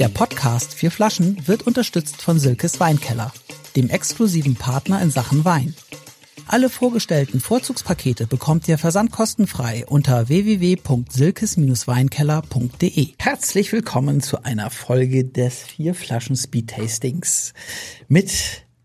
Der 0.00 0.08
Podcast 0.08 0.72
Vier 0.72 0.90
Flaschen 0.90 1.46
wird 1.46 1.66
unterstützt 1.66 2.22
von 2.22 2.38
Silkes 2.38 2.80
Weinkeller, 2.80 3.34
dem 3.76 3.90
exklusiven 3.90 4.54
Partner 4.54 5.02
in 5.02 5.10
Sachen 5.10 5.44
Wein. 5.44 5.74
Alle 6.46 6.70
vorgestellten 6.70 7.38
Vorzugspakete 7.38 8.26
bekommt 8.26 8.66
ihr 8.66 8.78
versandkostenfrei 8.78 9.84
unter 9.86 10.30
www.silkes-weinkeller.de. 10.30 13.08
Herzlich 13.18 13.72
willkommen 13.72 14.22
zu 14.22 14.42
einer 14.42 14.70
Folge 14.70 15.26
des 15.26 15.64
Vier 15.64 15.94
Flaschen 15.94 16.34
Speed 16.34 16.70
Tastings 16.70 17.52
mit 18.08 18.32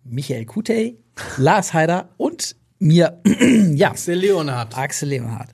Michael 0.04 0.43
Kutey, 0.43 0.97
Lars 1.38 1.71
Heider 1.71 2.09
und 2.18 2.57
mir, 2.79 3.21
ja, 3.73 3.91
Axel 3.91 4.20
Leonhardt. 4.20 4.77
Axel 4.77 5.07
Leonhardt. 5.07 5.52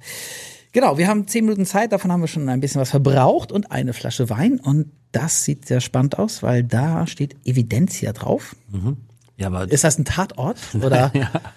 Genau, 0.74 0.98
wir 0.98 1.08
haben 1.08 1.28
zehn 1.28 1.44
Minuten 1.46 1.66
Zeit, 1.66 1.92
davon 1.92 2.12
haben 2.12 2.22
wir 2.22 2.28
schon 2.28 2.48
ein 2.48 2.62
bisschen 2.62 2.80
was 2.80 2.92
verbraucht 2.92 3.52
und 3.52 3.72
eine 3.72 3.94
Flasche 3.94 4.30
Wein. 4.30 4.60
Und 4.60 4.92
das 5.12 5.44
sieht 5.44 5.66
sehr 5.66 5.82
spannend 5.82 6.18
aus, 6.18 6.44
weil 6.44 6.64
da 6.64 7.08
steht 7.08 7.36
Evidentia 7.46 8.14
drauf. 8.14 8.56
Ja, 9.42 9.48
aber 9.48 9.70
Ist 9.70 9.84
das 9.84 9.98
ein 9.98 10.06
Tatort? 10.06 10.60
Oder? 10.76 11.12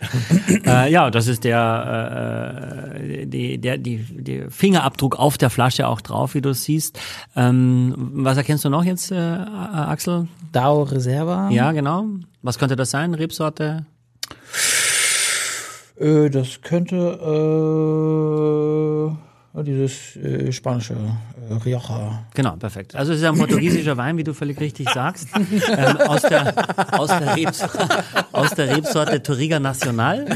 äh, 0.67 0.91
ja, 0.91 1.11
das 1.11 1.27
ist 1.27 1.45
der, 1.45 2.95
äh, 2.97 3.27
die, 3.27 3.59
der 3.59 3.77
die, 3.77 3.99
die 3.99 4.47
Fingerabdruck 4.49 5.17
auf 5.19 5.37
der 5.37 5.51
Flasche 5.51 5.87
auch 5.87 6.01
drauf, 6.01 6.35
wie 6.35 6.41
du 6.41 6.49
es 6.51 6.65
siehst. 6.65 6.99
Ähm, 7.37 7.95
was 8.15 8.39
erkennst 8.39 8.65
du 8.65 8.71
noch 8.71 8.85
jetzt, 8.85 9.13
äh, 9.13 9.17
Axel? 9.17 10.29
Dao 10.51 10.85
Reserva? 10.85 11.51
Ja, 11.51 11.73
genau. 11.73 12.07
Was 12.41 12.59
könnte 12.59 12.75
das 12.75 12.91
sein? 12.91 13.13
Rebsorte? 13.13 13.85
Äh, 16.05 16.29
das 16.29 16.61
könnte 16.61 16.97
äh, 16.97 17.11
dieses 19.63 20.17
äh, 20.17 20.51
spanische 20.53 20.95
äh, 20.95 21.55
Rioja. 21.55 22.25
Genau, 22.35 22.57
perfekt. 22.57 22.95
Also 22.97 23.13
es 23.13 23.21
ist 23.21 23.25
ein 23.25 23.37
portugiesischer 23.39 23.97
Wein, 23.97 24.17
wie 24.17 24.25
du 24.25 24.35
völlig 24.35 24.59
richtig 24.59 24.89
sagst, 24.91 25.29
ähm, 25.37 25.97
aus, 26.09 26.23
der, 26.23 26.53
aus, 26.99 27.09
der 27.09 27.37
Rebs 27.37 27.63
aus 28.33 28.51
der 28.55 28.77
Rebsorte 28.77 29.23
Toriga 29.23 29.61
Nacional, 29.61 30.27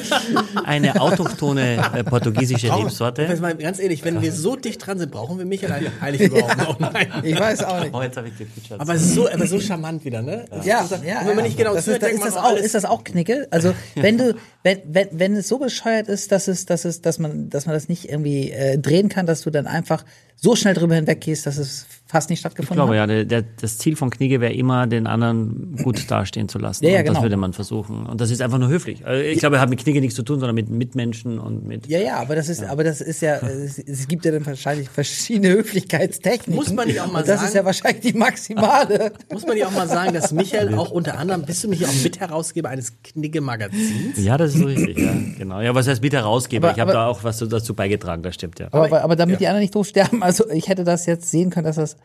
eine 0.64 1.00
autochtone 1.00 1.78
äh, 1.94 2.04
portugiesische 2.04 2.68
Jetzt 2.68 2.76
Rebsorte. 2.76 3.36
mal 3.40 3.56
ganz 3.56 3.78
ehrlich, 3.80 4.04
wenn 4.04 4.22
wir 4.22 4.32
so 4.32 4.54
dicht 4.56 4.86
dran 4.86 4.98
sind, 4.98 5.10
brauchen 5.10 5.38
wir 5.38 5.44
Michael 5.46 5.90
heilig 6.00 6.20
überhaupt 6.20 6.56
noch. 6.58 6.78
Nein. 6.78 7.08
Ich 7.24 7.38
weiß 7.38 7.64
auch 7.64 7.80
nicht. 7.80 7.94
Oh, 7.94 8.02
jetzt 8.02 8.16
habe 8.16 8.28
ich 8.28 8.38
gefeatured. 8.38 8.80
Aber 8.80 8.96
so, 8.98 9.28
aber 9.28 9.46
so 9.46 9.58
charmant 9.58 10.04
wieder, 10.04 10.22
ne? 10.22 10.44
Ja, 10.64 10.82
Das 10.82 10.92
ist- 10.92 11.04
ja, 11.04 11.20
und 11.20 11.26
wenn 11.28 11.36
man 11.36 11.44
nicht 11.44 11.56
genau 11.56 11.74
das 11.74 11.84
zuhört, 11.86 12.02
ist, 12.04 12.24
das 12.24 12.36
auch, 12.36 12.56
ist 12.56 12.74
das 12.74 12.84
auch 12.84 13.02
Knicke? 13.04 13.48
Also 13.50 13.74
wenn 13.96 14.16
du, 14.18 14.34
wenn, 14.62 14.78
wenn, 14.86 15.08
wenn 15.12 15.36
es 15.36 15.48
so 15.48 15.58
bescheuert 15.58 16.08
ist, 16.08 16.30
dass 16.30 16.46
es, 16.48 16.66
dass 16.66 16.84
es, 16.84 17.00
dass 17.02 17.18
man, 17.18 17.50
dass 17.50 17.66
man 17.66 17.74
das 17.74 17.88
nicht 17.88 18.08
irgendwie 18.08 18.50
äh, 18.52 18.78
drehen 18.78 19.07
kann, 19.08 19.26
dass 19.26 19.42
du 19.42 19.50
dann 19.50 19.66
einfach 19.66 20.04
so 20.40 20.54
schnell 20.54 20.74
drüber 20.74 20.94
hinweggehst, 20.94 21.46
dass 21.46 21.58
es 21.58 21.84
fast 22.06 22.30
nicht 22.30 22.38
Ich 22.38 22.40
stattgefunden 22.40 22.76
glaube 22.86 22.92
hat. 23.00 23.10
ja, 23.10 23.24
der, 23.24 23.24
der, 23.24 23.44
das 23.60 23.76
Ziel 23.76 23.96
von 23.96 24.08
Knigge 24.08 24.40
wäre 24.40 24.52
immer, 24.54 24.86
den 24.86 25.06
anderen 25.06 25.76
gut 25.82 26.10
dastehen 26.10 26.48
zu 26.48 26.58
lassen. 26.58 26.84
Ja, 26.84 26.90
ja, 26.92 26.98
und 27.00 27.04
genau. 27.04 27.14
das 27.16 27.22
würde 27.24 27.36
man 27.36 27.52
versuchen. 27.52 28.06
Und 28.06 28.20
das 28.20 28.30
ist 28.30 28.40
einfach 28.40 28.58
nur 28.58 28.68
höflich. 28.68 29.04
Also 29.04 29.20
ich 29.22 29.40
glaube, 29.40 29.56
er 29.56 29.62
hat 29.62 29.68
mit 29.68 29.80
Knigge 29.82 30.00
nichts 30.00 30.14
zu 30.14 30.22
tun, 30.22 30.38
sondern 30.38 30.54
mit 30.54 30.70
Mitmenschen 30.70 31.38
und 31.38 31.66
mit. 31.66 31.86
Ja, 31.88 31.98
ja, 31.98 32.16
aber 32.18 32.34
das 32.36 32.48
ist, 32.48 32.62
aber 32.64 32.84
das 32.84 33.00
ist 33.02 33.20
ja, 33.20 33.36
es, 33.38 33.78
es 33.78 34.06
gibt 34.08 34.24
ja 34.24 34.30
dann 34.30 34.46
wahrscheinlich 34.46 34.88
verschiedene 34.88 35.48
Höflichkeitstechniken. 35.54 36.54
Muss 36.54 36.72
man 36.72 36.86
nicht 36.86 37.00
auch 37.00 37.10
mal 37.12 37.18
Und 37.20 37.28
das 37.28 37.36
sagen- 37.40 37.48
ist 37.48 37.54
ja 37.54 37.64
wahrscheinlich 37.64 38.00
die 38.00 38.12
maximale. 38.18 39.12
Muss 39.32 39.44
man 39.46 39.56
ja 39.56 39.66
auch 39.66 39.72
mal 39.72 39.88
sagen, 39.88 40.14
dass 40.14 40.32
Michael 40.32 40.74
auch 40.76 40.90
unter 40.92 41.18
anderem, 41.18 41.42
bist 41.42 41.64
du 41.64 41.68
nicht 41.68 41.84
auch 41.84 41.92
Mitherausgeber 42.02 42.68
eines 42.70 42.92
Knigge-Magazins? 43.02 44.16
Ja, 44.22 44.36
das 44.38 44.54
ist 44.54 44.60
so 44.60 44.66
richtig, 44.66 44.98
ja, 44.98 45.12
genau. 45.36 45.60
Ja, 45.60 45.74
was 45.74 45.88
heißt 45.88 46.02
mit 46.02 46.12
Herausgeber? 46.12 46.68
Aber- 46.68 46.76
ich 46.76 46.80
habe 46.80 46.92
da 46.92 47.06
auch 47.06 47.24
was 47.24 47.38
dazu 47.38 47.74
beigetragen, 47.74 48.22
das 48.22 48.34
stimmt, 48.36 48.58
ja. 48.60 48.68
Aber, 48.70 48.84
aber, 48.86 49.02
aber 49.02 49.16
damit 49.16 49.40
die 49.40 49.46
anderen 49.46 49.62
nicht 49.62 49.74
doof 49.74 49.86
sterben, 49.88 50.22
also 50.28 50.48
ich 50.50 50.68
hätte 50.68 50.84
das 50.84 51.06
jetzt 51.06 51.30
sehen 51.30 51.50
können, 51.50 51.64
dass 51.64 51.76
das 51.76 51.96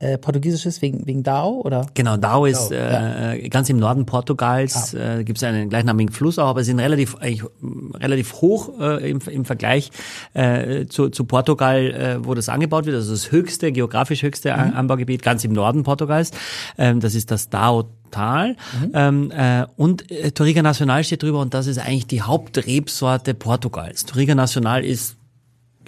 äh, 0.00 0.16
Portugiesisch 0.16 0.64
ist 0.64 0.80
wegen, 0.80 1.06
wegen 1.06 1.22
Dao, 1.22 1.60
oder? 1.62 1.86
Genau, 1.92 2.16
Dao 2.16 2.46
ist 2.46 2.72
äh, 2.72 3.48
ganz 3.50 3.68
im 3.68 3.76
Norden 3.76 4.06
Portugals, 4.06 4.94
äh, 4.94 5.24
gibt 5.24 5.36
es 5.36 5.44
einen 5.44 5.68
gleichnamigen 5.68 6.10
Fluss 6.12 6.38
auch, 6.38 6.48
aber 6.48 6.64
sie 6.64 6.70
sind 6.70 6.80
relativ 6.80 7.16
eigentlich, 7.16 7.44
mm, 7.60 7.96
relativ 7.96 8.32
hoch 8.40 8.80
äh, 8.80 9.10
im, 9.10 9.20
im 9.30 9.44
Vergleich 9.44 9.90
äh, 10.32 10.86
zu, 10.86 11.10
zu 11.10 11.24
Portugal, 11.24 11.90
äh, 11.90 12.24
wo 12.26 12.32
das 12.34 12.48
angebaut 12.48 12.86
wird. 12.86 12.96
Also 12.96 13.12
das 13.12 13.30
höchste, 13.30 13.72
geografisch 13.72 14.22
höchste 14.22 14.54
An- 14.54 14.72
Anbaugebiet 14.72 15.22
ganz 15.22 15.44
im 15.44 15.52
Norden 15.52 15.82
Portugals. 15.82 16.30
Ähm, 16.78 17.00
das 17.00 17.14
ist 17.14 17.30
das 17.30 17.48
Dao. 17.50 17.84
Tal. 18.10 18.56
Ähm, 18.92 19.30
äh, 19.30 19.66
und 19.76 20.10
äh, 20.10 20.32
Toriga 20.32 20.62
Nacional 20.62 21.04
steht 21.04 21.22
drüber 21.22 21.38
und 21.38 21.54
das 21.54 21.68
ist 21.68 21.78
eigentlich 21.78 22.08
die 22.08 22.22
Hauptrebsorte 22.22 23.34
Portugals. 23.34 24.04
Toriga 24.04 24.34
Nacional 24.34 24.84
ist 24.84 25.16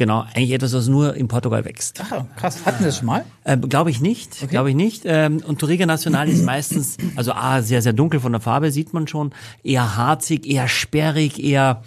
genau 0.02 0.24
eigentlich 0.34 0.50
etwas, 0.50 0.72
was 0.74 0.88
nur 0.88 1.14
in 1.14 1.28
Portugal 1.28 1.64
wächst. 1.64 2.02
Ach, 2.02 2.24
krass. 2.36 2.66
Hatten 2.66 2.80
wir 2.80 2.86
das 2.86 2.98
schon 2.98 3.06
mal? 3.06 3.24
Ähm, 3.44 3.68
glaube 3.68 3.90
ich 3.90 4.00
nicht, 4.00 4.48
glaube 4.50 4.70
ich 4.70 4.76
nicht. 4.76 5.02
Ähm, 5.04 5.42
und 5.46 5.60
Toriga 5.60 5.86
Nacional 5.86 6.28
ist 6.28 6.44
meistens, 6.44 6.96
also 7.16 7.32
A, 7.32 7.62
sehr, 7.62 7.82
sehr 7.82 7.92
dunkel 7.92 8.18
von 8.20 8.32
der 8.32 8.40
Farbe, 8.40 8.72
sieht 8.72 8.92
man 8.92 9.06
schon, 9.06 9.32
eher 9.62 9.96
harzig, 9.96 10.46
eher 10.46 10.66
sperrig, 10.66 11.42
eher 11.42 11.82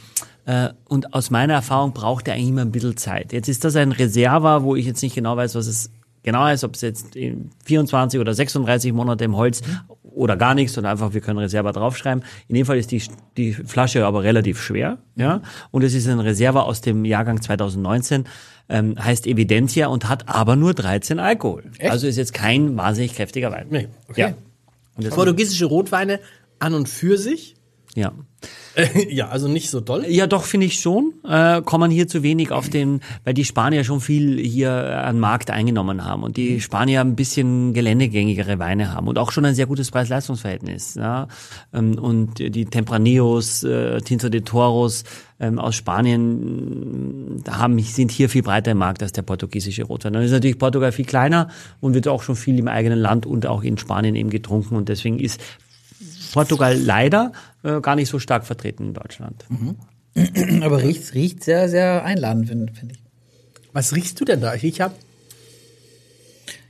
äh, 0.46 0.70
und 0.88 1.14
aus 1.14 1.30
meiner 1.30 1.54
Erfahrung 1.56 1.94
braucht 1.94 2.28
er 2.28 2.36
eigentlich 2.36 2.50
immer 2.50 2.62
ein 2.62 2.72
bisschen 2.72 2.98
Zeit. 2.98 3.34
Jetzt 3.34 3.50
ist 3.50 3.64
das 3.66 3.76
ein 3.76 3.92
Reserva, 3.92 4.64
wo 4.64 4.76
ich 4.76 4.86
jetzt 4.86 5.02
nicht 5.02 5.16
genau 5.16 5.36
weiß, 5.36 5.56
was 5.56 5.68
es 5.68 5.92
genau 6.24 6.48
ist, 6.48 6.64
ob 6.64 6.76
es 6.76 6.82
jetzt 6.82 7.16
in 7.16 7.52
24 7.66 8.20
oder 8.20 8.34
36 8.34 8.94
Monate 8.94 9.26
im 9.26 9.36
Holz 9.36 9.62
oder 10.16 10.38
gar 10.38 10.56
nichts 10.56 10.78
oder 10.78 10.90
einfach 10.90 11.14
wir 11.14 11.22
können 11.22 11.40
Reserva 11.40 11.72
draufschreiben. 11.72 12.24
In 12.48 12.56
dem 12.56 12.66
Fall 12.66 12.78
ist 12.78 12.92
die, 12.92 13.02
die 13.38 13.54
Flasche 13.54 14.06
aber 14.06 14.24
relativ 14.24 14.62
schwer, 14.62 14.98
ja. 15.16 15.42
Und 15.72 15.84
es 15.84 15.94
ist 15.94 16.08
ein 16.08 16.20
Reserva 16.20 16.62
aus 16.62 16.82
dem 16.82 17.06
Jahrgang 17.06 17.42
2019, 17.42 18.26
ähm, 18.70 18.96
heißt 18.98 19.28
Evidentia 19.28 19.88
und 19.88 20.10
hat 20.10 20.28
aber 20.28 20.56
nur 20.56 20.74
13 20.74 21.20
Alkohol. 21.20 21.64
Also 21.82 22.08
ist 22.08 22.18
jetzt 22.18 22.34
kein 22.34 22.76
wahnsinnig 22.78 23.14
kräftiger 23.16 23.52
Wein. 23.52 23.68
Nee, 23.70 23.88
okay. 24.10 24.22
Ja. 24.22 24.28
Und 24.28 24.36
deswegen- 25.00 25.16
Portugiesische 25.16 25.66
Rotweine 25.66 26.20
an 26.60 26.74
und 26.74 26.88
für 26.90 27.18
sich. 27.18 27.55
Ja. 27.96 28.14
Äh, 28.76 29.08
ja, 29.14 29.30
also 29.30 29.48
nicht 29.48 29.70
so 29.70 29.80
doll. 29.80 30.06
Ja, 30.08 30.28
doch, 30.28 30.44
finde 30.44 30.68
ich 30.68 30.80
schon. 30.80 31.14
Äh, 31.28 31.62
kommen 31.62 31.90
hier 31.92 32.08
zu 32.08 32.24
wenig 32.24 32.52
auf 32.52 32.70
den, 32.70 33.02
weil 33.24 33.34
die 33.34 33.46
Spanier 33.46 33.84
schon 33.84 34.02
viel 34.02 34.38
hier 34.38 34.72
an 34.72 35.20
Markt 35.20 35.50
eingenommen 35.50 36.04
haben 36.06 36.24
und 36.24 36.38
die 36.38 36.62
Spanier 36.62 37.02
ein 37.02 37.16
bisschen 37.16 37.74
geländegängigere 37.74 38.60
Weine 38.60 38.94
haben 38.94 39.08
und 39.08 39.18
auch 39.18 39.32
schon 39.32 39.46
ein 39.46 39.56
sehr 39.56 39.66
gutes 39.66 39.92
Preis-Leistungs-Verhältnis. 39.92 40.96
Ja? 40.96 41.28
Ähm, 41.74 41.98
Und 41.98 42.40
die 42.40 42.66
Tempraneos, 42.66 43.64
äh, 43.64 44.02
Tinto 44.02 44.30
de 44.30 44.42
Toros 44.42 45.06
ähm, 45.40 45.60
aus 45.60 45.76
Spanien 45.76 47.42
äh, 47.46 47.52
haben, 47.52 47.80
sind 47.80 48.12
hier 48.12 48.30
viel 48.30 48.44
breiter 48.44 48.72
im 48.72 48.78
Markt 48.78 49.02
als 49.02 49.14
der 49.14 49.22
portugiesische 49.22 49.84
Rotwein. 49.84 50.14
Dann 50.14 50.24
ist 50.24 50.32
natürlich 50.32 50.60
Portugal 50.60 50.92
viel 50.92 51.06
kleiner 51.06 51.50
und 51.82 51.94
wird 51.94 52.08
auch 52.08 52.24
schon 52.24 52.36
viel 52.36 52.60
im 52.60 52.68
eigenen 52.68 53.00
Land 53.00 53.26
und 53.26 53.46
auch 53.46 53.64
in 53.64 53.78
Spanien 53.78 54.16
eben 54.16 54.30
getrunken 54.30 54.76
und 54.76 54.90
deswegen 54.90 55.20
ist 55.20 55.40
Portugal 56.34 56.78
leider 56.78 57.32
äh, 57.64 57.82
gar 57.82 57.96
nicht 57.96 58.10
so 58.10 58.20
stark 58.20 58.46
vertreten 58.46 58.88
in 58.88 58.94
Deutschland. 58.94 59.46
Aber 60.62 60.82
riecht, 60.82 61.14
riecht 61.14 61.44
sehr, 61.44 61.70
sehr 61.70 62.04
einladend, 62.04 62.48
finde 62.48 62.74
find 62.74 62.92
ich. 62.94 63.00
Was 63.74 63.94
riechst 63.94 64.20
du 64.22 64.26
denn 64.26 64.40
da? 64.40 64.56
Ich 64.56 64.80
habe 64.80 64.96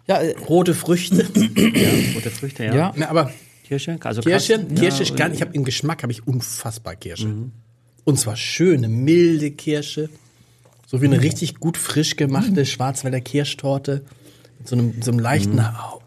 Ja, 0.07 0.17
äh, 0.17 0.35
rote 0.49 0.73
Früchte. 0.73 1.17
Rote 2.15 2.31
Früchte, 2.31 2.65
ja. 2.65 2.75
ja. 2.75 2.93
Na, 2.95 3.09
aber 3.09 3.31
Kirsche, 3.63 3.97
also 4.03 4.21
Kirsche, 4.21 4.57
Kasten, 4.57 4.75
Kirsche, 4.75 4.97
ja, 4.97 5.03
ist 5.03 5.15
gar 5.15 5.29
nicht, 5.29 5.37
ich 5.37 5.41
habe 5.41 5.53
im 5.53 5.63
Geschmack 5.63 6.03
habe 6.03 6.11
ich 6.11 6.27
unfassbar 6.27 6.95
Kirsche. 6.95 7.27
Und 8.03 8.19
zwar 8.19 8.35
schöne, 8.35 8.87
milde 8.87 9.51
Kirsche. 9.51 10.09
So 10.87 11.01
wie 11.01 11.07
eine 11.07 11.21
richtig 11.21 11.59
gut 11.59 11.77
frisch 11.77 12.15
gemachte 12.15 12.65
Schwarzwälder 12.65 13.21
Kirschtorte. 13.21 14.03
Mit 14.59 14.67
so 14.67 14.75
einem, 14.75 15.01
so 15.01 15.11
einem 15.11 15.19
leichten 15.19 15.63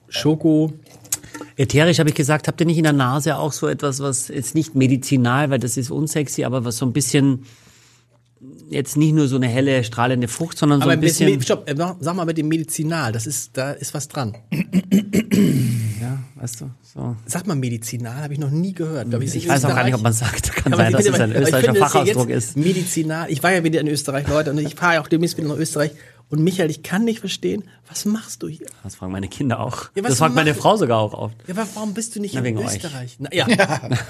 Schoko. 0.09 0.73
Ätherisch 1.59 1.99
habe 1.99 2.09
ich 2.09 2.15
gesagt, 2.15 2.47
habt 2.49 2.61
ihr 2.61 2.67
nicht 2.67 2.79
in 2.79 2.85
der 2.85 2.93
Nase 2.93 3.37
auch 3.37 3.53
so 3.53 3.67
etwas, 3.67 3.99
was 4.01 4.29
jetzt 4.29 4.55
nicht 4.55 4.75
medizinal, 4.77 5.51
weil 5.51 5.59
das 5.59 5.77
ist 5.77 5.91
unsexy, 5.91 6.45
aber 6.45 6.65
was 6.65 6.77
so 6.79 6.87
ein 6.87 6.93
bisschen 6.93 7.45
jetzt 8.71 8.97
nicht 8.97 9.13
nur 9.15 9.27
so 9.27 9.37
eine 9.37 9.49
helle, 9.49 9.83
strahlende 9.83 10.29
Frucht, 10.29 10.59
sondern 10.59 10.79
so 10.79 10.85
Aber 10.85 10.93
ein 10.93 11.01
bis, 11.01 11.19
bisschen. 11.19 11.43
stopp, 11.43 11.69
äh, 11.69 11.75
sag 12.01 12.15
mal 12.15 12.25
mit 12.27 12.39
dem 12.39 12.47
Medizinal, 12.49 13.11
das 13.11 13.27
ist, 13.27 13.57
da 13.57 13.73
ist 13.73 13.93
was 13.95 14.09
dran. 14.09 14.37
Ja, 16.01 16.21
weißt 16.37 16.61
du, 16.61 16.71
so. 16.83 17.17
Sag 17.27 17.47
mal 17.49 17.57
Medizinal, 17.57 18.23
habe 18.23 18.33
ich 18.33 18.39
noch 18.39 18.51
nie 18.51 18.73
gehört. 18.73 19.11
Glaub, 19.11 19.21
Ich 19.21 19.49
weiß 19.49 19.65
auch 19.65 19.71
gar 19.71 19.83
nicht, 19.83 19.95
ob 19.95 20.03
man 20.03 20.13
sagt. 20.13 20.53
Kann 20.55 20.73
Aber 20.73 20.83
sein, 20.85 20.93
ich 20.93 20.97
dass 20.97 21.07
es 21.07 21.21
ein 21.21 21.31
ich 21.33 21.37
österreichischer 21.37 21.73
finde, 21.73 21.81
Fachausdruck 21.81 22.29
jetzt 22.29 22.45
ist. 22.51 22.57
Medizinal. 22.57 23.31
Ich 23.31 23.43
war 23.43 23.53
ja 23.53 23.65
wieder 23.65 23.81
in 23.81 23.89
Österreich, 23.89 24.29
Leute, 24.29 24.53
und 24.53 24.59
ich 24.59 24.77
fahre 24.77 24.95
ja 24.95 25.01
auch 25.01 25.09
demnächst 25.09 25.37
wieder 25.37 25.49
nach 25.49 25.57
Österreich. 25.57 25.91
Und 26.31 26.41
Michael, 26.45 26.69
ich 26.71 26.83
kann 26.83 27.05
nicht 27.07 27.21
verstehen, 27.21 27.65
was 27.89 28.05
machst 28.05 28.43
du 28.43 28.49
hier? 28.49 28.67
Das 28.85 28.97
fragen 28.97 29.13
meine 29.13 29.29
Kinder 29.29 29.61
auch. 29.61 29.85
Ja, 29.95 30.03
was 30.03 30.11
das 30.11 30.19
fragt 30.19 30.35
meine 30.35 30.55
Frau 30.55 30.77
sogar 30.77 30.99
auch 30.99 31.15
oft. 31.15 31.37
Ja, 31.47 31.55
aber 31.55 31.67
warum 31.73 31.95
bist 31.95 32.15
du 32.15 32.21
nicht 32.21 32.35
Na, 32.35 32.41
in 32.41 32.45
wegen 32.45 32.59
euch. 32.59 32.67
Österreich? 32.77 33.17
Na, 33.19 33.33
ja. 33.33 33.47
Nein, 33.49 33.59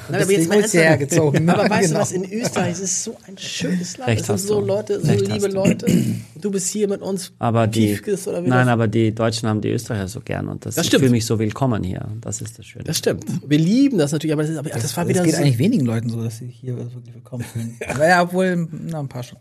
aber 0.08 0.18
bist 0.18 0.30
jetzt 0.30 0.48
mal 0.48 0.60
du 0.60 0.68
hierher 0.68 0.88
ernsthaft. 0.90 1.10
gezogen. 1.10 1.48
Aber 1.48 1.70
weißt 1.70 1.82
Genau. 1.88 1.94
du 1.94 2.00
was, 2.00 2.10
in 2.10 2.32
Österreich 2.32 2.72
es 2.72 2.80
ist 2.80 3.04
so 3.04 3.16
ein 3.28 3.38
schönes 3.38 3.96
Land. 3.98 4.08
Recht 4.10 4.20
es 4.22 4.26
sind 4.26 4.34
hast 4.34 4.46
so 4.48 4.60
du. 4.60 4.66
Leute, 4.66 5.00
so 5.00 5.06
Recht 5.06 5.28
liebe. 5.28 5.46
Leute. 5.46 5.86
Und 5.86 6.24
du 6.44 6.50
bist 6.50 6.68
hier 6.72 6.88
mit 6.88 7.02
uns 7.02 7.30
Aber 7.38 7.68
die, 7.68 7.86
Piefkes 7.86 8.26
oder 8.26 8.44
wie 8.44 8.48
nein, 8.48 8.66
das? 8.66 8.72
aber 8.72 8.88
die 8.88 9.14
Deutschen 9.14 9.48
haben 9.48 9.60
die 9.60 9.70
Österreicher 9.70 10.08
so 10.08 10.20
gern 10.20 10.48
und 10.48 10.66
das, 10.66 10.74
Das 10.74 10.86
ich 10.86 10.90
fühle 10.90 11.10
mich 11.10 11.24
so 11.24 11.38
willkommen 11.38 11.84
hier. 11.84 12.08
Das 12.20 12.40
ist 12.40 12.58
das 12.58 12.66
Schöne. 12.66 12.82
Das 12.84 12.98
stimmt. 12.98 13.26
Wir 13.48 13.58
lieben 13.58 13.96
das 13.98 14.10
natürlich, 14.10 14.32
aber 14.32 14.42
das, 14.42 14.50
ist, 14.50 14.58
aber 14.58 14.70
das 14.70 14.96
war 14.96 15.06
wieder 15.06 15.20
es 15.20 15.26
geht 15.26 15.36
so. 15.36 15.40
eigentlich 15.42 15.58
wenigen 15.58 15.86
Leuten 15.86 16.10
so, 16.10 16.20
dass 16.24 16.38
sie 16.38 16.48
hier 16.48 16.76
wirklich 16.76 17.14
willkommen 17.14 17.44
fühlen. 17.44 17.76
Aber 17.88 18.08
ja, 18.08 18.22
obwohl, 18.22 18.66
na, 18.72 18.98
ein 18.98 19.08
paar 19.08 19.22
schon. 19.22 19.38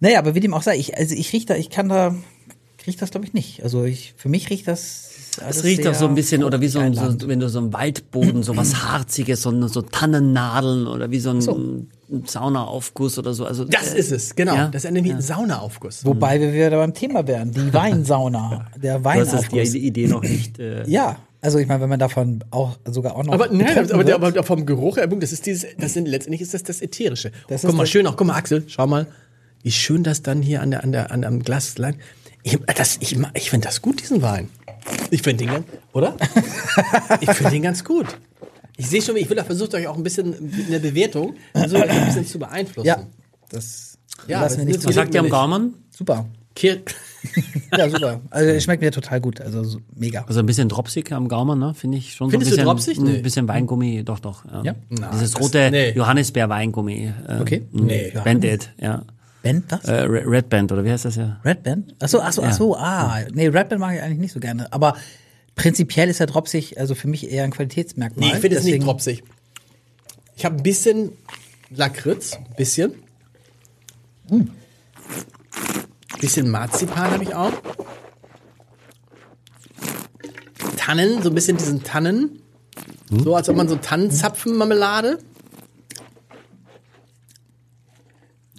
Naja, 0.00 0.18
aber 0.18 0.34
wie 0.34 0.40
dem 0.40 0.54
auch 0.54 0.62
sei, 0.62 0.76
ich, 0.76 0.96
also 0.96 1.14
ich 1.14 1.32
riech 1.32 1.46
da, 1.46 1.54
ich 1.56 1.70
kann 1.70 1.88
da, 1.88 2.14
ich 2.80 2.86
riech 2.86 2.96
das 2.96 3.10
glaube 3.10 3.26
ich 3.26 3.32
nicht. 3.32 3.62
Also 3.62 3.84
ich, 3.84 4.14
für 4.16 4.28
mich 4.28 4.50
riecht 4.50 4.68
das 4.68 5.10
Es 5.48 5.64
riecht 5.64 5.84
doch 5.86 5.94
so 5.94 6.06
ein 6.06 6.14
bisschen, 6.14 6.44
oder 6.44 6.60
wie 6.60 6.68
so, 6.68 6.78
ein, 6.78 6.94
so 6.94 7.28
wenn 7.28 7.40
du 7.40 7.48
so 7.48 7.58
ein 7.60 7.72
Waldboden, 7.72 8.42
so 8.42 8.56
was 8.56 8.74
Harziges, 8.88 9.42
so, 9.42 9.68
so 9.68 9.82
Tannennadeln 9.82 10.86
oder 10.86 11.10
wie 11.10 11.18
so 11.18 11.30
ein, 11.30 11.40
ein 12.10 12.24
Saunaaufguss 12.26 13.18
oder 13.18 13.32
so. 13.34 13.46
Also, 13.46 13.64
Das 13.64 13.94
äh, 13.94 13.98
ist 13.98 14.12
es, 14.12 14.34
genau. 14.34 14.54
Ja. 14.54 14.68
Das 14.68 14.84
ist 14.84 14.90
nämlich 14.90 15.12
ein 15.12 15.22
Saunaaufguss. 15.22 16.04
Wobei 16.04 16.40
wir 16.40 16.52
wieder 16.52 16.70
beim 16.70 16.94
Thema 16.94 17.26
wären, 17.26 17.52
die 17.52 17.72
Weinsauna, 17.72 18.66
der 18.76 18.98
Du 18.98 19.04
hast 19.08 19.32
das 19.32 19.32
Weinaufguss. 19.32 19.72
die 19.72 19.86
Idee 19.86 20.06
noch 20.08 20.22
nicht. 20.22 20.58
Äh, 20.58 20.88
Ja, 20.88 21.16
also 21.40 21.58
ich 21.58 21.66
meine, 21.68 21.80
wenn 21.80 21.88
man 21.90 21.98
davon 21.98 22.44
auch 22.50 22.76
sogar 22.86 23.14
auch 23.14 23.24
noch 23.24 23.32
Aber 23.32 23.48
nein, 23.48 23.90
aber, 23.92 24.04
der, 24.04 24.16
aber 24.16 24.42
vom 24.42 24.66
Geruch 24.66 24.96
her, 24.96 25.06
das 25.06 25.32
ist 25.32 25.46
dieses, 25.46 25.66
das 25.78 25.92
sind 25.92 26.08
letztendlich 26.08 26.40
ist 26.40 26.54
das 26.54 26.62
das 26.62 26.80
Ätherische. 26.80 27.30
Das 27.48 27.60
guck 27.62 27.70
ist 27.70 27.76
mal 27.76 27.86
schön, 27.86 28.06
auch 28.06 28.16
guck 28.16 28.26
mal 28.26 28.34
Axel, 28.34 28.64
schau 28.66 28.86
mal, 28.86 29.06
wie 29.66 29.72
schön 29.72 30.04
das 30.04 30.22
dann 30.22 30.42
hier 30.42 30.62
an 30.62 30.70
der 30.70 30.84
an 30.84 30.92
der 30.92 31.10
an 31.10 31.24
am 31.24 31.40
Glas 31.42 31.76
lang. 31.76 31.96
Ich, 32.44 32.56
das, 32.76 32.98
ich, 33.00 33.18
ich 33.34 33.50
finde 33.50 33.66
das 33.66 33.82
gut 33.82 34.00
diesen 34.00 34.22
Wein. 34.22 34.48
Ich 35.10 35.22
finde 35.22 35.44
den 35.44 35.52
ganz, 35.54 35.66
oder? 35.92 36.16
ich 37.20 37.28
finde 37.32 37.50
den 37.50 37.62
ganz 37.62 37.82
gut. 37.82 38.06
Ich 38.76 38.86
sehe 38.86 39.02
schon, 39.02 39.16
ich 39.16 39.28
will 39.28 39.36
da 39.36 39.42
versucht 39.42 39.74
euch 39.74 39.88
auch 39.88 39.96
ein 39.96 40.04
bisschen 40.04 40.32
in 40.52 40.70
der 40.70 40.78
Bewertung 40.78 41.34
euch 41.54 41.74
ein 41.90 42.06
bisschen 42.06 42.24
zu 42.26 42.38
beeinflussen. 42.38 42.86
ja, 42.86 43.04
das 43.48 43.98
Ja, 44.28 44.42
lassen 44.42 44.58
wir 44.58 44.64
nicht 44.66 44.80
zu. 44.82 44.86
was 44.88 44.94
sagt 44.94 45.12
ihr 45.14 45.20
am 45.20 45.28
Gaumen? 45.28 45.74
Super. 45.90 46.26
Kier 46.54 46.82
Ja, 47.76 47.90
super. 47.90 48.20
Also 48.30 48.50
es 48.50 48.62
schmeckt 48.62 48.80
mir 48.82 48.92
total 48.92 49.20
gut, 49.20 49.40
also 49.40 49.64
so, 49.64 49.80
mega. 49.96 50.24
Also 50.28 50.38
ein 50.38 50.46
bisschen 50.46 50.68
dropsig 50.68 51.10
am 51.12 51.26
Gaumen, 51.26 51.58
ne? 51.58 51.74
Finde 51.74 51.98
ich 51.98 52.14
schon 52.14 52.30
Findest 52.30 52.52
so 52.52 52.56
du 52.56 52.62
ein 52.62 52.66
dropsig? 52.66 52.94
bisschen, 52.94 53.04
Nee. 53.10 53.16
ein 53.16 53.22
bisschen 53.24 53.48
Weingummi, 53.48 54.04
doch, 54.04 54.20
doch. 54.20 54.44
Ja. 54.44 54.62
Ja? 54.62 54.74
Na, 54.90 55.10
Dieses 55.10 55.38
rote 55.40 55.68
nee. 55.72 55.90
Johannisbeer-Weingummi. 55.90 57.12
Äh, 57.28 57.40
Okay. 57.40 57.66
Nee. 57.72 58.12
Bandit, 58.24 58.70
ja. 58.78 59.02
Band, 59.46 59.64
was? 59.72 59.84
Äh, 59.84 59.92
Re- 60.02 60.24
Red 60.26 60.48
Band, 60.48 60.72
oder 60.72 60.84
wie 60.84 60.90
heißt 60.90 61.04
das 61.04 61.16
ja? 61.16 61.40
Red 61.44 61.62
Band? 61.62 61.94
Achso, 62.00 62.18
achso, 62.20 62.42
achso, 62.42 62.74
ah. 62.74 63.20
Nee, 63.32 63.48
Red 63.48 63.68
Band 63.68 63.80
mag 63.80 63.94
ich 63.94 64.02
eigentlich 64.02 64.18
nicht 64.18 64.32
so 64.32 64.40
gerne. 64.40 64.72
Aber 64.72 64.96
prinzipiell 65.54 66.08
ist 66.08 66.20
er 66.20 66.26
dropsig, 66.26 66.78
also 66.78 66.94
für 66.94 67.08
mich 67.08 67.30
eher 67.30 67.44
ein 67.44 67.50
Qualitätsmerkmal. 67.50 68.28
Nee, 68.28 68.34
ich 68.34 68.40
finde 68.40 68.56
es 68.56 68.64
nicht 68.64 68.84
dropsig. 68.84 69.22
Ich 70.36 70.44
habe 70.44 70.56
ein 70.56 70.62
bisschen 70.62 71.12
Lakritz, 71.70 72.34
ein 72.34 72.46
bisschen. 72.56 72.94
Hm. 74.28 74.50
Bisschen 76.20 76.50
Marzipan 76.50 77.10
habe 77.10 77.22
ich 77.24 77.34
auch. 77.34 77.52
Tannen, 80.76 81.22
so 81.22 81.30
ein 81.30 81.34
bisschen 81.34 81.56
diesen 81.56 81.82
Tannen. 81.82 82.42
Hm? 83.10 83.20
So 83.20 83.34
als 83.36 83.48
ob 83.48 83.56
man 83.56 83.68
so 83.68 83.76
Tannenzapfenmarmelade. 83.76 85.18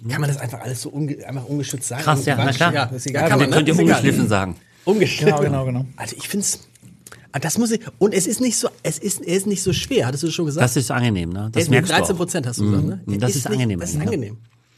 Kann 0.08 0.20
man 0.20 0.28
das 0.30 0.38
einfach 0.38 0.60
alles 0.60 0.82
so 0.82 0.90
unge 0.90 1.16
einfach 1.26 1.44
ungeschützt 1.46 1.88
sagen? 1.88 2.02
Krass, 2.02 2.24
ja, 2.24 2.36
na 2.36 2.52
klar. 2.52 2.72
Ja, 2.74 2.84
ist 2.84 3.06
egal. 3.06 3.22
Ja, 3.24 3.28
kann 3.30 3.38
man, 3.40 3.50
könnt 3.50 3.68
ihr? 3.68 3.74
Ist 3.74 3.80
egal. 3.80 3.96
ungeschliffen 3.96 4.28
sagen. 4.28 4.56
Ungeschliffen. 4.84 5.26
Genau, 5.44 5.64
genau, 5.64 5.64
genau. 5.64 5.86
Also 5.96 6.14
ich 6.16 6.28
finde 6.28 6.44
es. 6.44 6.60
Das 7.40 7.58
muss 7.58 7.70
ich. 7.72 7.80
Und 7.98 8.14
es 8.14 8.26
ist 8.26 8.40
nicht 8.40 8.56
so. 8.56 8.68
Es 8.82 8.98
ist, 8.98 9.20
er 9.22 9.36
ist 9.36 9.46
nicht 9.46 9.62
so 9.62 9.72
schwer. 9.72 10.06
Hattest 10.06 10.22
du 10.22 10.30
schon 10.30 10.46
gesagt? 10.46 10.64
Das 10.64 10.76
ist 10.76 10.90
angenehm, 10.90 11.30
ne? 11.30 11.48
Das 11.52 11.64
ist 11.64 11.70
merkst 11.70 11.90
13 11.92 12.06
du 12.08 12.12
auch. 12.12 12.16
Prozent 12.16 12.46
hast 12.46 12.58
du 12.60 12.64
gesagt, 12.64 12.84
ne? 12.86 13.00
Mhm. 13.04 13.18
Das 13.20 13.30
ist 13.36 13.44
nicht- 13.44 13.52
angenehm. 13.52 13.80
Das 13.80 13.90
ist 13.90 13.96
Ja. 13.96 14.02
angenehm. 14.02 14.36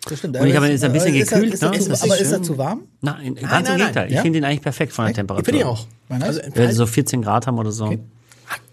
Das 0.09 0.19
stimmt. 0.19 0.37
Und 0.39 0.47
ich 0.47 0.55
habe 0.57 0.65
Aber 0.65 0.73
jetzt 0.73 0.83
ein 0.85 0.93
bisschen 0.93 1.15
ist 1.15 1.31
er- 1.33 1.39
gekühlt, 1.39 1.55
ist 1.55 1.63
er, 1.63 1.71
ne? 1.71 1.77
ist, 1.77 1.91
Das 1.91 2.03
aber 2.03 2.15
ist 2.17 2.23
ist 2.23 2.33
er 2.33 2.43
zu 2.43 2.57
warm? 2.59 2.83
Nein, 3.03 3.35
ganz 3.35 3.51
nein, 3.51 3.65
im 3.67 3.77
Gegenteil. 3.77 4.05
nein. 4.07 4.15
Ich 4.15 4.21
finde 4.21 4.39
ihn 4.39 4.45
eigentlich 4.45 4.63
perfekt 4.63 4.93
von 4.95 5.05
der 5.05 5.15
Temperatur. 5.15 5.41
Ich 5.43 5.45
finde 5.47 5.61
ihn 5.61 5.67
auch. 5.67 5.87
Also, 6.09 6.41
ist- 6.41 6.57
Wenn 6.57 6.69
sie 6.71 6.75
so 6.75 6.87
14 6.87 7.23
Grad 7.23 7.47
haben 7.47 7.59
oder 7.59 7.71
so. 7.71 7.85
Ah, 7.85 7.95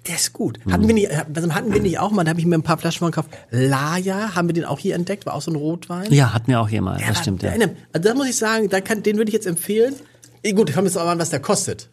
der 0.07 0.15
ist 0.15 0.33
gut. 0.33 0.59
Hatten 0.69 0.87
wir 0.87 0.93
nicht, 0.93 1.09
also 1.11 1.53
hatten 1.53 1.73
wir 1.73 1.81
nicht 1.81 1.99
auch 1.99 2.11
mal, 2.11 2.23
da 2.23 2.29
habe 2.29 2.39
ich 2.39 2.45
mir 2.45 2.55
ein 2.55 2.63
paar 2.63 2.77
Flaschen 2.77 2.99
von 2.99 3.11
gekauft. 3.11 3.29
Laja, 3.51 4.35
haben 4.35 4.47
wir 4.49 4.53
den 4.53 4.65
auch 4.65 4.79
hier 4.79 4.95
entdeckt, 4.95 5.25
war 5.25 5.33
auch 5.33 5.41
so 5.41 5.51
ein 5.51 5.55
Rotwein. 5.55 6.11
Ja, 6.13 6.33
hat 6.33 6.47
mir 6.47 6.59
auch 6.59 6.69
jemand. 6.69 6.99
Der 7.01 7.07
Das 7.07 7.17
war- 7.17 7.21
stimmt, 7.23 7.43
ja. 7.43 7.51
Also 7.51 8.09
da 8.09 8.13
muss 8.13 8.27
ich 8.29 8.35
sagen, 8.35 8.69
da 8.69 8.81
kann, 8.81 9.03
den 9.03 9.17
würde 9.17 9.29
ich 9.29 9.33
jetzt 9.33 9.47
empfehlen. 9.47 9.95
Eh, 10.43 10.53
Gut, 10.53 10.73
kommt 10.73 10.87
jetzt 10.87 10.97
auch 10.97 11.07
an, 11.07 11.19
was 11.19 11.29
der 11.29 11.39
kostet. 11.39 11.89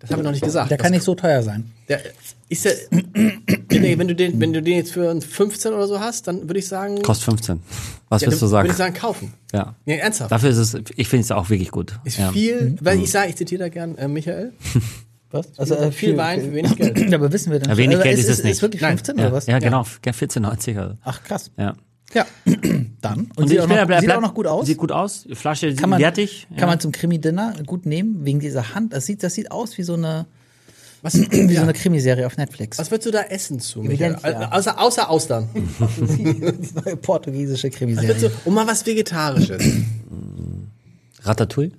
Das 0.00 0.10
haben 0.10 0.18
wir 0.18 0.24
noch 0.24 0.32
nicht 0.32 0.42
gesagt. 0.44 0.70
Der 0.70 0.76
kann 0.76 0.86
Was- 0.86 0.90
nicht 0.92 1.04
so 1.04 1.14
teuer 1.14 1.42
sein. 1.42 1.70
Der 1.88 2.00
ist 2.50 2.64
der, 2.66 2.74
wenn, 2.90 3.98
wenn, 3.98 4.08
du 4.08 4.14
den, 4.14 4.38
wenn 4.40 4.52
du 4.52 4.60
den 4.62 4.76
jetzt 4.76 4.92
für 4.92 5.18
15 5.20 5.72
oder 5.72 5.86
so 5.86 5.98
hast, 6.00 6.26
dann 6.28 6.42
würde 6.42 6.58
ich 6.58 6.68
sagen. 6.68 7.00
Kostet 7.02 7.24
15. 7.24 7.60
Was 8.10 8.20
ja, 8.22 8.28
willst 8.28 8.42
du 8.42 8.46
dann 8.46 8.50
sagen? 8.50 8.64
Würde 8.66 8.72
ich 8.72 8.78
sagen, 8.78 8.94
kaufen. 8.94 9.32
Ja. 9.52 9.74
Nee, 9.86 9.96
ernsthaft. 9.98 10.30
Dafür 10.30 10.50
ist 10.50 10.58
es, 10.58 10.76
ich 10.96 11.08
finde 11.08 11.24
es 11.24 11.30
auch 11.32 11.48
wirklich 11.48 11.70
gut. 11.70 11.98
Ist 12.04 12.18
ja. 12.18 12.30
viel, 12.32 12.76
weil 12.80 13.00
ich 13.00 13.10
sage, 13.10 13.30
ich 13.30 13.36
zitiere 13.36 13.60
da 13.64 13.68
gern 13.70 13.96
äh, 13.96 14.08
Michael. 14.08 14.52
Was? 15.34 15.58
Also, 15.58 15.74
äh, 15.74 15.90
viel 15.92 16.16
Wein 16.16 16.40
für 16.40 16.52
wenig 16.54 16.76
Geld. 16.76 16.98
Ja, 17.10 17.18
aber 17.18 17.32
wissen 17.32 17.50
wir 17.52 17.58
denn? 17.58 17.68
Ja, 17.70 17.76
wenig 17.76 17.96
Also, 17.96 18.04
Geld 18.08 18.18
ist, 18.18 18.24
ist 18.28 18.38
es 18.38 18.44
nicht. 18.44 18.52
Ist 18.52 18.62
wirklich 18.62 18.80
Nein. 18.82 18.96
15 18.98 19.18
Ja, 19.18 19.24
oder 19.26 19.32
was? 19.34 19.46
ja, 19.46 19.58
genau. 19.58 19.84
Ja. 20.06 20.12
14,90 20.12 20.78
also. 20.78 20.94
Ach, 21.04 21.22
krass. 21.24 21.50
Ja. 21.58 21.74
Ja, 22.14 22.24
dann. 23.00 23.20
Und, 23.20 23.36
Und 23.38 23.48
sieht, 23.48 23.58
auch 23.60 23.66
noch, 23.66 23.86
bleib- 23.86 24.00
sieht 24.00 24.12
auch 24.12 24.20
noch 24.20 24.34
gut 24.34 24.46
aus. 24.46 24.66
Sieht 24.66 24.78
gut 24.78 24.92
aus. 24.92 25.26
Flasche 25.32 25.74
kann 25.74 25.90
man, 25.90 25.98
wertig. 26.00 26.46
Kann 26.56 26.68
man 26.68 26.78
zum 26.78 26.92
Krimi-Dinner 26.92 27.54
gut 27.66 27.86
nehmen, 27.86 28.24
wegen 28.24 28.38
dieser 28.40 28.74
Hand. 28.74 28.92
Das 28.92 29.06
sieht, 29.06 29.22
das 29.24 29.34
sieht 29.34 29.50
aus 29.50 29.76
wie 29.78 29.82
so 29.82 29.94
eine, 29.94 30.26
Was, 31.02 31.14
wie 31.30 31.46
so 31.48 31.52
ja. 31.54 31.62
eine 31.62 31.72
Krimiserie 31.72 32.24
auf 32.26 32.36
Netflix. 32.36 32.78
was 32.78 32.92
würdest 32.92 33.06
du 33.06 33.10
da 33.10 33.22
essen 33.22 33.58
zu, 33.58 33.82
Michael? 33.82 34.14
Außer, 34.22 34.80
außer 34.80 35.10
Austern. 35.10 35.48
Die 35.98 36.24
neue 36.84 36.96
portugiesische 36.96 37.70
Krimiserie. 37.70 38.14
du, 38.14 38.30
und 38.44 38.54
mal 38.54 38.66
was 38.68 38.86
Vegetarisches. 38.86 39.62
Ratatouille? 41.24 41.72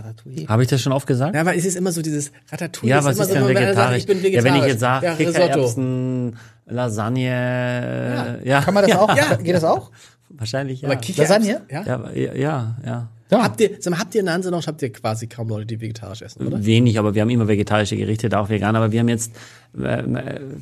Ratatouille. 0.00 0.46
Habe 0.48 0.62
ich 0.62 0.68
das 0.68 0.80
schon 0.80 0.92
oft 0.92 1.06
gesagt? 1.06 1.34
ja, 1.34 1.40
aber 1.42 1.54
es 1.54 1.64
ist 1.64 1.76
immer 1.76 1.92
so 1.92 2.02
dieses 2.02 2.32
Ratatouille. 2.50 2.90
Ja, 2.90 2.98
ist 2.98 3.04
was 3.04 3.18
ist 3.18 3.28
so, 3.28 3.34
denn 3.34 3.48
wenn 3.48 3.56
einer 3.56 3.74
sagt, 3.74 3.92
vegetarisch? 3.92 3.98
Ich 3.98 4.06
bin 4.06 4.16
ja, 4.18 4.22
vegetarisch. 4.24 4.52
wenn 4.52 4.60
ich 4.62 4.66
jetzt 4.68 4.80
sage, 4.80 5.06
ja, 5.06 5.12
Risotto. 5.14 5.40
Kickererbsen, 5.46 6.36
Lasagne, 6.66 8.40
ja. 8.44 8.60
Kann 8.62 8.74
man 8.74 8.82
das 8.84 8.92
ja. 8.92 9.00
auch? 9.00 9.16
Ja. 9.16 9.34
Geht 9.36 9.54
das 9.54 9.64
auch? 9.64 9.90
Wahrscheinlich, 10.28 10.82
ja. 10.82 10.88
Aber 10.88 10.98
Kichererbsen- 11.00 11.18
Lasagne? 11.22 11.60
Ja? 11.70 11.82
ja, 11.84 12.10
ja, 12.14 12.34
ja, 12.34 12.76
ja. 12.84 13.08
Ja. 13.30 13.44
Habt 13.44 13.60
ihr, 13.60 13.70
sag 13.78 13.92
mal, 13.92 14.00
habt 14.00 14.12
ihr 14.16 14.20
in 14.20 14.26
der 14.26 14.34
Hanse 14.34 14.50
noch, 14.50 14.66
habt 14.66 14.82
ihr 14.82 14.90
quasi 14.92 15.28
kaum 15.28 15.48
Leute, 15.50 15.64
die 15.66 15.80
vegetarisch 15.80 16.20
essen, 16.22 16.48
oder? 16.48 16.64
Wenig, 16.64 16.98
aber 16.98 17.14
wir 17.14 17.22
haben 17.22 17.30
immer 17.30 17.46
vegetarische 17.46 17.96
Gerichte, 17.96 18.28
da 18.28 18.40
auch 18.40 18.48
vegan. 18.48 18.74
Aber 18.74 18.90
wir 18.90 18.98
haben 18.98 19.08
jetzt, 19.08 19.36
äh, 19.80 20.02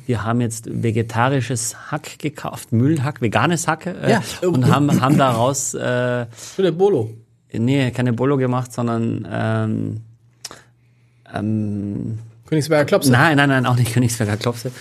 wir 0.05 0.23
haben 0.23 0.39
jetzt 0.39 0.69
vegetarisches 0.71 1.91
Hack 1.91 2.19
gekauft, 2.19 2.71
Müllhack, 2.71 3.21
veganes 3.21 3.67
Hack 3.67 3.87
äh, 3.87 4.11
Ja. 4.11 4.21
und 4.47 4.67
haben, 4.71 5.01
haben 5.01 5.17
daraus, 5.17 5.73
äh, 5.73 6.27
Für 6.27 6.61
den 6.61 6.77
Bolo. 6.77 7.09
Nee, 7.53 7.91
keine 7.91 8.13
Bolo 8.13 8.37
gemacht, 8.37 8.71
sondern 8.73 9.27
ähm, 9.31 10.01
ähm, 11.33 12.19
Königsberger 12.45 12.85
Klopse. 12.85 13.11
nein, 13.11 13.37
nein, 13.37 13.49
nein, 13.49 13.65
auch 13.65 13.75
nicht 13.75 13.93
Königsberger 13.93 14.37
Klopse. 14.37 14.71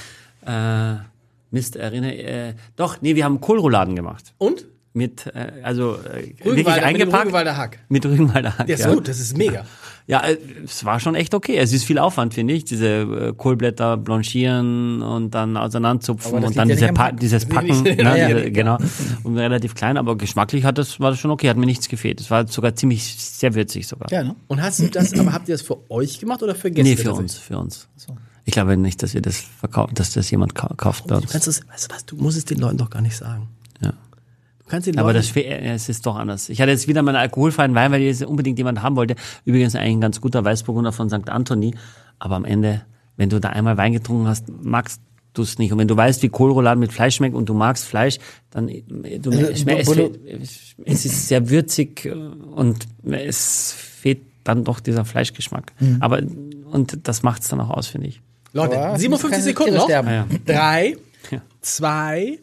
Äh, 0.46 0.94
Mist, 1.50 1.76
erinnere, 1.76 2.14
äh, 2.14 2.54
doch, 2.76 3.00
nee, 3.00 3.14
wir 3.14 3.24
haben 3.24 3.40
Kohlrouladen 3.40 3.96
gemacht. 3.96 4.34
Und? 4.38 4.66
Mit, 4.94 5.26
äh, 5.26 5.52
also 5.62 5.96
äh, 5.96 5.98
wirklich 5.98 6.44
Rügenwalder, 6.46 6.74
mit 6.76 6.84
eingepackt. 6.84 7.24
Rügenwalder 7.26 7.56
Hack. 7.56 7.78
Mit 7.88 8.06
Rügenwalder 8.06 8.58
Hack. 8.58 8.66
Der 8.66 8.76
ist 8.76 8.84
ja. 8.84 8.94
gut, 8.94 9.06
das 9.06 9.20
ist 9.20 9.36
mega. 9.36 9.64
Ja, 10.06 10.20
äh, 10.26 10.38
es 10.64 10.84
war 10.84 10.98
schon 10.98 11.14
echt 11.14 11.34
okay. 11.34 11.56
Es 11.58 11.72
ist 11.72 11.84
viel 11.84 11.98
Aufwand, 11.98 12.32
finde 12.34 12.54
ich, 12.54 12.64
diese 12.64 12.86
äh, 12.86 13.32
Kohlblätter 13.36 13.96
blanchieren 13.98 15.02
und 15.02 15.32
dann 15.34 15.56
auseinanderzupfen 15.56 16.40
das 16.40 16.44
und 16.50 16.56
dann 16.56 16.68
ja 16.70 16.74
diese 16.74 16.92
pa 16.92 17.12
dieses 17.12 17.44
Packen, 17.48 17.82
ne, 17.82 17.96
Ja, 18.18 18.28
diese, 18.28 18.50
genau, 18.50 18.78
und 19.24 19.36
relativ 19.36 19.74
klein, 19.74 19.98
aber 19.98 20.16
geschmacklich 20.16 20.64
hat 20.64 20.78
das 20.78 20.98
war 21.00 21.10
das 21.10 21.18
schon 21.20 21.30
okay, 21.30 21.48
hat 21.50 21.58
mir 21.58 21.66
nichts 21.66 21.88
gefehlt. 21.88 22.20
Es 22.20 22.30
war 22.30 22.48
sogar 22.48 22.74
ziemlich 22.74 23.04
sehr 23.14 23.54
würzig 23.54 23.86
sogar. 23.86 24.10
Ja, 24.10 24.24
ne? 24.24 24.34
Und 24.48 24.62
hast 24.62 24.80
du 24.80 24.88
das, 24.88 25.12
aber 25.18 25.32
habt 25.34 25.48
ihr 25.48 25.54
das 25.54 25.62
für 25.62 25.78
euch 25.90 26.18
gemacht 26.18 26.42
oder 26.42 26.54
für 26.54 26.70
Gäste? 26.70 26.88
nee, 26.90 26.96
für 26.96 27.12
uns, 27.12 27.36
für 27.36 27.58
uns. 27.58 27.88
Ich 28.46 28.52
glaube 28.54 28.78
nicht, 28.78 29.02
dass 29.02 29.12
wir 29.12 29.20
das 29.20 29.36
verkaufen, 29.36 29.94
dass 29.94 30.14
das 30.14 30.30
jemand 30.30 30.54
kau- 30.54 30.74
kauft 30.74 31.06
bei 31.06 31.16
Du 31.16 31.20
uns. 31.22 31.32
kannst 31.32 31.46
es, 31.48 31.60
weißt 31.68 31.90
du 31.90 31.94
was, 31.94 32.06
du 32.06 32.16
musst 32.16 32.38
es 32.38 32.46
den 32.46 32.58
Leuten 32.58 32.78
doch 32.78 32.88
gar 32.88 33.02
nicht 33.02 33.14
sagen. 33.16 33.48
Kannst 34.68 34.86
den 34.86 34.98
Aber 34.98 35.12
das, 35.12 35.34
äh, 35.36 35.58
es 35.74 35.88
ist 35.88 36.04
doch 36.06 36.16
anders. 36.16 36.48
Ich 36.48 36.60
hatte 36.60 36.70
jetzt 36.70 36.88
wieder 36.88 37.02
meinen 37.02 37.16
alkoholfreien 37.16 37.74
Wein, 37.74 37.90
weil 37.92 38.02
jetzt 38.02 38.22
unbedingt 38.24 38.58
jemand 38.58 38.82
haben 38.82 38.96
wollte. 38.96 39.16
Übrigens 39.44 39.74
eigentlich 39.74 39.94
ein 39.96 40.00
ganz 40.00 40.20
guter 40.20 40.44
Weißburgunder 40.44 40.92
von 40.92 41.08
St. 41.08 41.28
Anthony. 41.28 41.74
Aber 42.18 42.36
am 42.36 42.44
Ende, 42.44 42.82
wenn 43.16 43.28
du 43.30 43.40
da 43.40 43.50
einmal 43.50 43.76
Wein 43.76 43.92
getrunken 43.92 44.26
hast, 44.28 44.44
magst 44.62 45.00
du 45.34 45.42
es 45.42 45.58
nicht. 45.58 45.72
Und 45.72 45.78
wenn 45.78 45.88
du 45.88 45.96
weißt, 45.96 46.22
wie 46.22 46.28
Kohlrouladen 46.28 46.80
mit 46.80 46.92
Fleisch 46.92 47.16
schmeckt 47.16 47.34
und 47.34 47.48
du 47.48 47.54
magst 47.54 47.84
Fleisch, 47.84 48.18
dann 48.50 48.68
äh, 48.68 48.82
du, 49.18 49.30
Also, 49.30 49.42
es, 49.46 49.64
es, 50.42 50.74
es 50.84 51.04
ist 51.04 51.28
sehr 51.28 51.48
würzig 51.50 52.04
äh, 52.06 52.10
und 52.12 52.86
es 53.04 53.72
fehlt 53.72 54.20
dann 54.44 54.64
doch 54.64 54.80
dieser 54.80 55.04
Fleischgeschmack. 55.04 55.72
Mhm. 55.80 55.98
Aber 56.00 56.20
und 56.70 56.98
das 57.08 57.22
macht's 57.22 57.48
dann 57.48 57.60
auch 57.60 57.70
aus, 57.70 57.86
finde 57.86 58.08
ich. 58.08 58.20
Leute, 58.52 58.78
Aber 58.78 58.94
es 58.94 59.00
57 59.02 59.08
müssen 59.10 59.30
keine 59.30 59.42
Sekunden 59.42 59.74
noch. 59.74 59.84
sterben. 59.84 60.08
Ja. 60.08 60.26
Drei, 60.46 60.96
Ja. 61.30 61.42
zwei, 61.60 62.38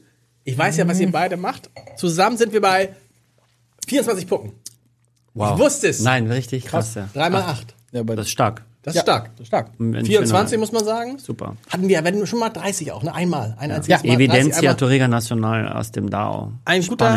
ich 0.46 0.58
weiß 0.58 0.78
ja, 0.78 0.88
was 0.88 1.00
ihr 1.00 1.12
beide 1.12 1.36
macht. 1.36 1.70
Zusammen 1.98 2.38
sind 2.38 2.54
wir 2.54 2.62
bei 2.62 2.94
24 3.88 4.28
Punkten. 4.28 4.54
Wow. 5.34 5.54
Ich 5.56 5.60
wusste 5.60 5.90
es. 5.90 6.00
Nein, 6.02 6.32
richtig 6.32 6.66
krass. 6.66 6.96
ja. 6.96 7.10
Drei 7.14 7.30
mal 7.30 7.42
acht. 7.42 7.76
Ja, 7.92 8.00
aber 8.02 8.16
Das 8.16 8.28
ist 8.28 8.32
stark. 8.32 8.64
Das 8.84 8.94
ist 8.94 8.98
Ja, 8.98 9.02
stark. 9.02 9.32
stark. 9.44 9.72
Wenn- 9.80 10.06
24 10.06 10.58
muss 10.60 10.72
man 10.72 10.86
sagen. 10.86 11.18
Super. 11.18 11.58
Hatten 11.70 11.88
wir, 11.90 12.04
wenn 12.04 12.26
schon 12.28 12.40
mal 12.40 12.50
30 12.50 12.92
auch, 12.92 13.02
ne? 13.04 13.14
Einmal. 13.14 13.56
Ein 13.60 13.72
einziges 13.72 13.88
Ja. 14.04 14.08
Mal. 14.10 14.16
30 14.18 14.30
Evidencia. 14.30 14.74
Torrega 14.76 15.08
Nacional 15.08 15.68
aus 15.74 15.92
dem 15.92 16.10
DAO. 16.10 16.54
Ein 16.66 16.86
guter, 16.86 17.10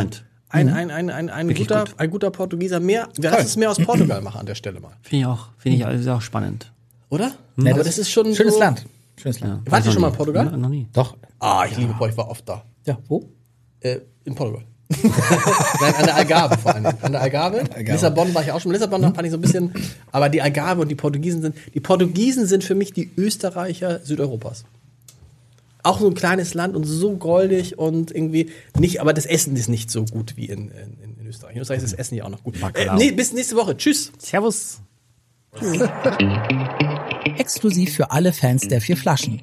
ein, 0.51 0.71
ein, 0.71 0.91
ein, 0.91 1.11
ein, 1.11 1.29
ein, 1.31 1.49
Wirklich 1.49 1.69
guter, 1.69 1.85
gut. 1.85 1.95
ein 1.99 2.11
guter 2.11 2.31
Portugieser 2.31 2.81
mehr. 2.81 3.09
Wir 3.19 3.31
lassen 3.31 3.45
es 3.45 3.57
mehr 3.57 3.71
aus 3.71 3.79
Portugal 3.79 4.23
machen 4.23 4.41
an 4.41 4.47
der 4.47 4.55
Stelle 4.55 4.81
mal. 4.81 4.93
Finde 5.03 5.21
ich 5.21 5.27
auch, 5.27 5.49
finde 5.59 5.77
ich 5.77 5.87
also 5.87 6.13
auch 6.13 6.23
spannend. 6.23 6.73
Oder? 7.11 7.33
Nee, 7.57 7.73
Aber 7.73 7.85
das 7.85 7.99
ist 7.99 8.11
schon 8.11 8.35
Schönes 8.35 8.55
so, 8.55 8.61
Land. 8.61 8.87
Schönes 9.21 9.41
Land. 9.41 9.71
Wart 9.71 9.85
ihr 9.85 9.93
schon 9.93 10.01
mal 10.01 10.09
in 10.09 10.13
nie. 10.13 10.17
Portugal? 10.17 10.47
Ja, 10.51 10.57
noch 10.57 10.69
nie. 10.71 10.87
Doch. 10.95 11.17
Ah, 11.39 11.65
ich 11.69 11.77
liebe 11.77 11.89
Portugal, 11.93 12.11
ich 12.11 12.17
war 12.17 12.31
oft 12.31 12.49
da. 12.49 12.63
Ja, 12.89 12.99
wo? 13.07 13.29
Äh, 13.81 13.99
in 14.25 14.35
Portugal. 14.35 14.65
Nein, 15.03 15.95
an 15.95 16.05
der 16.07 16.17
Algarve 16.17 16.57
vor 16.57 16.75
allem. 16.75 16.87
An 16.87 17.13
der 17.13 17.21
Algarve. 17.21 17.59
Algarve. 17.59 17.93
Lissabon 17.93 18.35
war 18.35 18.43
ich 18.43 18.51
auch 18.51 18.61
schon. 18.61 18.73
Lissabon 18.73 19.03
fand 19.03 19.25
ich 19.25 19.31
so 19.31 19.37
ein 19.37 19.43
bisschen, 19.43 19.75
aber 20.11 20.31
die 20.31 20.41
Algarve 20.41 20.81
und 20.81 20.89
die 20.89 20.95
Portugiesen 20.95 21.43
sind, 21.43 21.55
die 21.75 21.81
Portugiesen 21.81 22.47
sind 22.47 22.65
für 22.65 22.75
mich 22.75 22.95
die 22.95 23.11
Österreicher 23.19 24.01
Südeuropas. 24.03 24.65
Auch 25.83 26.01
so 26.01 26.07
ein 26.07 26.15
kleines 26.15 26.55
Land 26.55 26.75
und 26.77 26.85
so 26.85 27.17
goldig 27.17 27.79
und 27.79 28.11
irgendwie 28.11 28.51
nicht, 28.79 29.03
aber 29.03 29.13
das 29.13 29.27
Essen 29.27 29.55
ist 29.55 29.69
nicht 29.69 29.91
so 29.91 30.07
gut 30.07 30.39
wie 30.39 30.47
in, 30.47 30.71
in, 30.71 31.21
in 31.21 31.27
Österreich. 31.27 31.57
In 31.57 31.61
Österreich 31.61 31.83
ist 31.83 31.93
das 31.93 31.99
Essen 31.99 32.15
ja 32.15 32.25
auch 32.25 32.31
noch 32.31 32.43
gut. 32.43 32.55
Äh, 32.73 32.89
nee, 32.97 33.13
bis 33.13 33.35
nächste 33.35 33.57
Woche. 33.57 33.77
Tschüss. 33.77 34.13
Servus. 34.17 34.81
Exklusiv 37.37 37.95
für 37.95 38.11
alle 38.11 38.33
Fans 38.33 38.67
der 38.69 38.81
vier 38.81 38.97
Flaschen. 38.97 39.43